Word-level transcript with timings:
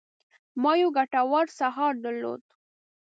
ما 0.61 0.71
یو 0.81 0.89
ګټور 0.97 1.45
سهار 1.59 1.93
درلود. 2.05 2.43